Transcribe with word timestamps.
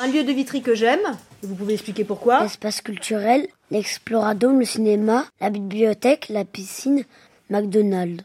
Un 0.00 0.06
lieu 0.06 0.22
de 0.22 0.30
Vitry 0.30 0.62
que 0.62 0.76
j'aime, 0.76 1.00
vous 1.42 1.56
pouvez 1.56 1.74
expliquer 1.74 2.04
pourquoi 2.04 2.44
L'espace 2.44 2.82
culturel, 2.82 3.48
l'Exploradome, 3.72 4.60
le 4.60 4.64
cinéma, 4.64 5.24
la 5.40 5.50
bibliothèque, 5.50 6.28
la 6.28 6.44
piscine, 6.44 7.02
McDonald's. 7.50 8.22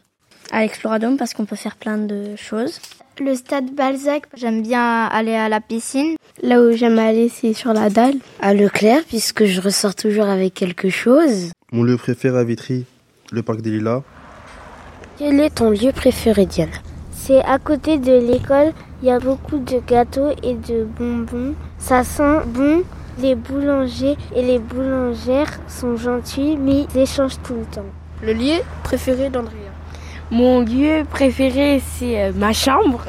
À 0.52 0.60
l'Exploradome 0.60 1.16
parce 1.16 1.34
qu'on 1.34 1.46
peut 1.46 1.56
faire 1.56 1.74
plein 1.74 1.98
de 1.98 2.36
choses. 2.36 2.78
Le 3.18 3.34
stade 3.34 3.72
Balzac, 3.74 4.26
j'aime 4.36 4.62
bien 4.62 5.06
aller 5.06 5.34
à 5.34 5.48
la 5.48 5.60
piscine. 5.60 6.14
Là 6.42 6.60
où 6.60 6.70
j'aime 6.70 7.00
aller, 7.00 7.28
c'est 7.28 7.54
sur 7.54 7.72
la 7.72 7.90
dalle. 7.90 8.18
À 8.40 8.54
Leclerc, 8.54 9.02
puisque 9.08 9.44
je 9.44 9.60
ressors 9.60 9.96
toujours 9.96 10.26
avec 10.26 10.54
quelque 10.54 10.90
chose. 10.90 11.50
Mon 11.72 11.82
lieu 11.82 11.96
préféré 11.96 12.38
à 12.38 12.44
Vitry, 12.44 12.84
le 13.32 13.42
parc 13.42 13.62
des 13.62 13.70
Lilas. 13.70 14.02
Quel 15.18 15.40
est 15.40 15.56
ton 15.56 15.70
lieu 15.70 15.90
préféré, 15.90 16.46
Diane? 16.46 16.70
C'est 17.26 17.42
à 17.42 17.58
côté 17.58 17.96
de 17.96 18.12
l'école. 18.12 18.74
Il 19.00 19.08
y 19.08 19.10
a 19.10 19.18
beaucoup 19.18 19.56
de 19.56 19.80
gâteaux 19.88 20.32
et 20.42 20.52
de 20.52 20.84
bonbons. 20.84 21.54
Ça 21.78 22.04
sent 22.04 22.40
bon. 22.48 22.82
Les 23.18 23.34
boulangers 23.34 24.18
et 24.36 24.42
les 24.42 24.58
boulangères 24.58 25.58
sont 25.66 25.96
gentils, 25.96 26.58
mais 26.58 26.84
ils 26.94 27.00
échangent 27.00 27.40
tout 27.42 27.54
le 27.54 27.64
temps. 27.64 27.86
Le 28.22 28.34
lieu 28.34 28.60
préféré 28.82 29.30
d'Andrea 29.30 29.72
Mon 30.30 30.60
lieu 30.60 31.04
préféré, 31.08 31.80
c'est 31.96 32.30
ma 32.32 32.52
chambre 32.52 33.04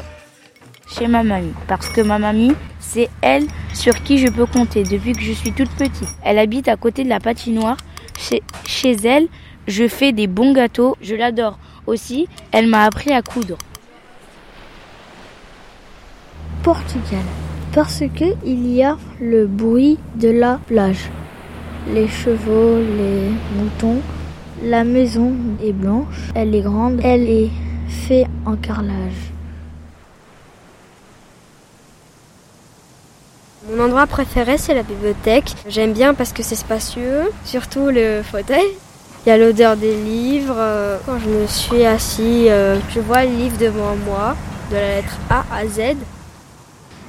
chez 0.88 1.08
ma 1.08 1.22
mamie. 1.22 1.52
Parce 1.68 1.90
que 1.90 2.00
ma 2.00 2.18
mamie, 2.18 2.56
c'est 2.80 3.10
elle 3.22 3.48
sur 3.74 4.02
qui 4.02 4.18
je 4.18 4.28
peux 4.28 4.46
compter 4.46 4.84
depuis 4.84 5.12
que 5.12 5.24
je 5.24 5.34
suis 5.34 5.52
toute 5.52 5.72
petite. 5.72 6.08
Elle 6.24 6.40
habite 6.40 6.70
à 6.70 6.78
côté 6.78 7.04
de 7.04 7.10
la 7.10 7.20
patinoire. 7.20 7.76
Chez, 8.18 8.44
chez 8.66 8.94
elle, 8.94 9.28
je 9.68 9.90
fais 9.90 10.14
des 10.14 10.28
bons 10.28 10.54
gâteaux. 10.54 10.96
Je 11.02 11.16
l'adore 11.16 11.60
aussi. 11.86 12.30
Elle 12.54 12.68
m'a 12.68 12.86
appris 12.86 13.12
à 13.12 13.22
coudre. 13.22 13.58
Portugal. 16.66 17.22
Parce 17.74 18.00
que 18.00 18.26
il 18.44 18.74
y 18.74 18.84
a 18.84 18.98
le 19.22 19.46
bruit 19.46 20.00
de 20.16 20.30
la 20.30 20.60
plage. 20.66 21.12
Les 21.94 22.08
chevaux, 22.08 22.80
les 22.80 23.30
moutons. 23.56 24.02
La 24.64 24.84
maison 24.84 25.32
est 25.64 25.74
blanche. 25.74 26.32
Elle 26.34 26.56
est 26.56 26.62
grande. 26.62 27.02
Elle 27.04 27.30
est 27.30 27.52
faite 27.88 28.26
en 28.48 28.56
carrelage. 28.56 29.32
Mon 33.70 33.84
endroit 33.84 34.08
préféré, 34.08 34.58
c'est 34.58 34.74
la 34.74 34.82
bibliothèque. 34.82 35.54
J'aime 35.68 35.94
bien 35.94 36.16
parce 36.16 36.34
que 36.34 36.42
c'est 36.42 36.56
spacieux, 36.56 37.32
surtout 37.44 37.90
le 37.92 38.24
fauteuil. 38.24 38.66
Il 39.24 39.30
y 39.30 39.32
a 39.32 39.38
l'odeur 39.38 39.78
des 39.78 39.96
livres. 39.96 41.00
Quand 41.06 41.20
je 41.20 41.30
me 41.30 41.46
suis 41.46 41.86
assis, 41.86 42.48
je 42.48 43.00
vois 43.02 43.24
le 43.24 43.36
livre 43.36 43.58
devant 43.60 43.96
moi, 44.08 44.36
de 44.72 44.78
la 44.78 44.88
lettre 44.96 45.20
A 45.30 45.46
à 45.54 45.68
Z. 45.68 45.96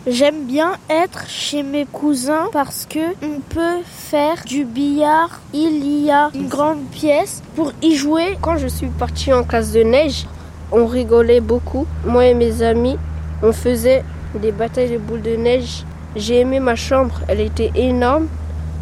J'aime 0.07 0.45
bien 0.45 0.73
être 0.89 1.29
chez 1.29 1.63
mes 1.63 1.85
cousins 1.85 2.49
parce 2.53 2.87
que 2.89 3.13
on 3.23 3.41
peut 3.41 3.83
faire 3.85 4.45
du 4.47 4.65
billard. 4.65 5.41
Il 5.53 6.05
y 6.05 6.11
a 6.11 6.31
une 6.35 6.49
grande 6.49 6.85
pièce 6.93 7.43
pour 7.55 7.73
y 7.83 7.97
jouer. 7.97 8.39
Quand 8.41 8.57
je 8.57 8.69
suis 8.69 8.87
partie 8.87 9.33
en 9.33 9.43
classe 9.43 9.73
de 9.73 9.83
neige, 9.83 10.27
on 10.73 10.87
rigolait 10.87 11.41
beaucoup. 11.41 11.87
Moi 12.05 12.27
et 12.27 12.35
mes 12.35 12.63
amis, 12.63 12.97
on 13.43 13.53
faisait 13.53 14.05
des 14.41 14.53
batailles 14.53 14.93
de 14.93 14.99
boules 14.99 15.23
de 15.23 15.37
neige 15.37 15.85
j'ai 16.17 16.41
aimé 16.41 16.61
ma 16.61 16.77
chambre, 16.77 17.21
elle 17.29 17.41
était 17.41 17.71
énorme, 17.75 18.29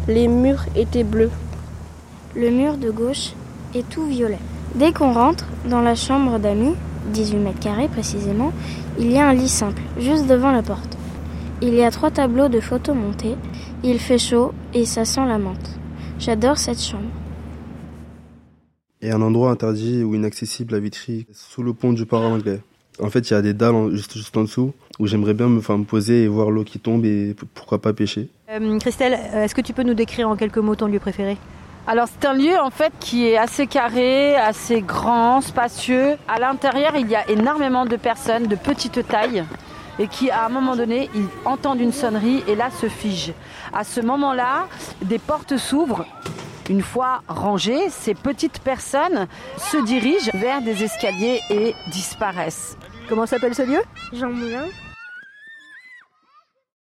les 0.07 0.29
murs 0.29 0.63
étaient 0.73 1.03
bleus. 1.03 1.31
Le 2.33 2.49
mur 2.49 2.77
de 2.77 2.89
gauche 2.89 3.33
est 3.73 3.87
tout 3.89 4.05
violet. 4.05 4.39
Dès 4.73 4.93
qu'on 4.93 5.11
rentre 5.11 5.43
dans 5.69 5.81
la 5.81 5.95
chambre 5.95 6.39
d'amis, 6.39 6.75
18 7.07 7.35
mètres 7.35 7.59
carrés 7.59 7.89
précisément, 7.89 8.53
il 8.97 9.11
y 9.11 9.17
a 9.17 9.27
un 9.27 9.33
lit 9.33 9.49
simple, 9.49 9.81
juste 9.99 10.27
devant 10.27 10.53
la 10.53 10.61
porte. 10.61 10.94
Il 11.61 11.73
y 11.73 11.83
a 11.83 11.91
trois 11.91 12.11
tableaux 12.11 12.49
de 12.49 12.59
photos 12.59 12.95
montés, 12.95 13.35
il 13.83 13.99
fait 13.99 14.17
chaud 14.17 14.53
et 14.73 14.83
ça 14.83 15.05
sent 15.05 15.25
la 15.25 15.37
menthe. 15.37 15.79
J'adore 16.19 16.57
cette 16.57 16.81
chambre. 16.81 17.09
Et 19.01 19.11
un 19.11 19.21
endroit 19.21 19.51
interdit 19.51 20.03
ou 20.03 20.15
inaccessible 20.15 20.75
à 20.75 20.79
Vitry, 20.79 21.27
sous 21.31 21.63
le 21.63 21.73
pont 21.73 21.93
du 21.93 22.05
anglais. 22.11 22.59
En 23.01 23.09
fait, 23.09 23.29
il 23.29 23.33
y 23.33 23.35
a 23.37 23.41
des 23.41 23.53
dalles 23.53 23.91
juste, 23.91 24.17
juste 24.17 24.35
en 24.35 24.43
dessous 24.43 24.73
où 24.99 25.07
j'aimerais 25.07 25.33
bien 25.33 25.47
me, 25.47 25.59
enfin, 25.59 25.77
me 25.77 25.83
poser 25.83 26.23
et 26.23 26.27
voir 26.27 26.51
l'eau 26.51 26.63
qui 26.63 26.79
tombe 26.79 27.05
et 27.05 27.35
pourquoi 27.53 27.81
pas 27.81 27.93
pêcher. 27.93 28.29
Euh, 28.49 28.79
Christelle, 28.79 29.13
est-ce 29.13 29.55
que 29.55 29.61
tu 29.61 29.73
peux 29.73 29.83
nous 29.83 29.93
décrire 29.93 30.29
en 30.29 30.35
quelques 30.35 30.57
mots 30.57 30.75
ton 30.75 30.87
lieu 30.87 30.99
préféré? 30.99 31.37
Alors 31.87 32.07
c'est 32.07 32.27
un 32.27 32.33
lieu 32.33 32.57
en 32.59 32.71
fait 32.71 32.91
qui 32.99 33.27
est 33.27 33.37
assez 33.37 33.67
carré, 33.67 34.35
assez 34.35 34.81
grand, 34.81 35.41
spacieux. 35.41 36.15
À 36.27 36.39
l'intérieur 36.39 36.93
il 36.97 37.07
y 37.07 37.15
a 37.15 37.29
énormément 37.29 37.85
de 37.85 37.95
personnes 37.95 38.47
de 38.47 38.55
petite 38.55 39.07
taille 39.07 39.43
et 39.99 40.07
qui 40.07 40.29
à 40.29 40.45
un 40.45 40.49
moment 40.49 40.75
donné 40.75 41.09
ils 41.15 41.27
entendent 41.45 41.79
une 41.79 41.93
sonnerie 41.93 42.43
et 42.47 42.55
là 42.55 42.69
se 42.71 42.87
figent. 42.87 43.33
À 43.73 43.83
ce 43.83 44.01
moment-là, 44.01 44.67
des 45.01 45.19
portes 45.19 45.57
s'ouvrent. 45.57 46.05
Une 46.69 46.81
fois 46.81 47.21
rangées, 47.27 47.89
ces 47.89 48.15
petites 48.15 48.59
personnes 48.59 49.27
se 49.57 49.77
dirigent 49.77 50.31
vers 50.33 50.61
des 50.61 50.83
escaliers 50.83 51.39
et 51.49 51.75
disparaissent. 51.91 52.77
Comment 53.07 53.25
s'appelle 53.27 53.53
ce 53.53 53.61
lieu? 53.61 53.81
Jean 54.13 54.29
Moulin. 54.31 54.65